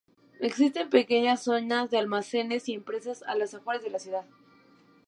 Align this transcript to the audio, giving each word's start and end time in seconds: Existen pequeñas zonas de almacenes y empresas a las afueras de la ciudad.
Existen 0.39 0.89
pequeñas 0.89 1.43
zonas 1.43 1.91
de 1.91 1.99
almacenes 1.99 2.67
y 2.69 2.73
empresas 2.73 3.21
a 3.21 3.35
las 3.35 3.53
afueras 3.53 3.83
de 3.83 3.91
la 3.91 3.99
ciudad. 3.99 4.25